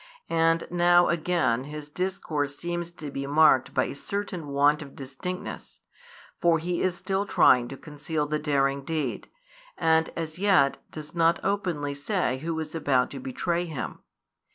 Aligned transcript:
And 0.31 0.63
now 0.71 1.09
again 1.09 1.65
His 1.65 1.87
discourse 1.87 2.57
seems 2.57 2.89
to 2.93 3.11
be 3.11 3.27
marked 3.27 3.71
by 3.75 3.83
a 3.85 3.93
certain 3.93 4.47
want 4.47 4.81
of 4.81 4.95
distinctness: 4.95 5.81
for 6.41 6.57
He 6.57 6.81
is 6.81 6.97
still 6.97 7.27
trying 7.27 7.67
to 7.67 7.77
conceal 7.77 8.25
|192 8.25 8.29
the 8.31 8.39
daring 8.39 8.83
deed, 8.83 9.29
and 9.77 10.09
as 10.15 10.39
yet 10.39 10.79
does 10.89 11.13
not 11.13 11.39
openly 11.43 11.93
say 11.93 12.39
who 12.39 12.59
is 12.59 12.73
about 12.73 13.11
to 13.11 13.19
betray 13.19 13.65
Him. 13.65 13.99